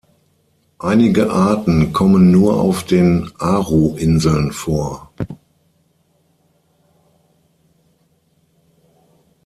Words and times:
Einige 0.79 1.29
Arten 1.29 1.93
kommen 1.93 2.31
nur 2.31 2.59
auf 2.59 2.83
den 2.85 3.29
Aru-Inseln 3.37 4.51
vor. 4.51 5.11